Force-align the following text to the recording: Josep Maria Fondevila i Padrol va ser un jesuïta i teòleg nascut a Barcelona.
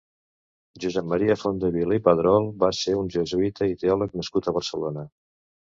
Josep 0.85 1.05
Maria 1.11 1.35
Fondevila 1.41 1.99
i 1.99 2.03
Padrol 2.09 2.49
va 2.65 2.71
ser 2.79 2.97
un 3.03 3.13
jesuïta 3.19 3.71
i 3.75 3.79
teòleg 3.85 4.19
nascut 4.23 4.51
a 4.53 4.59
Barcelona. 4.61 5.09